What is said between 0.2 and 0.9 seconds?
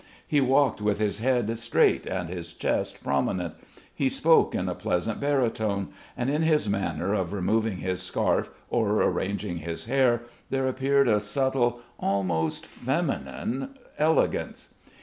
He walked